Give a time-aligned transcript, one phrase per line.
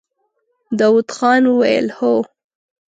[0.79, 2.13] داوود خان وويل: هو!